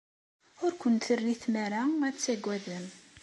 Ur 0.63 0.71
ken-terri 0.81 1.29
ara 1.35 1.41
tmara 1.41 1.81
ad 2.09 2.15
taggadem. 2.17 2.85